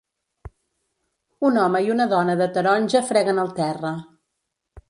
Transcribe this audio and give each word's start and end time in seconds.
Un 1.49 1.59
home 1.65 1.81
i 1.87 1.93
una 1.97 2.07
dona 2.15 2.39
de 2.41 2.47
taronja 2.57 3.05
freguen 3.13 3.43
el 3.45 3.55
terra. 3.63 3.93